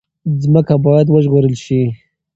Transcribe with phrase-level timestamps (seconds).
[0.43, 1.81] ځمکه باید وژغورل شي.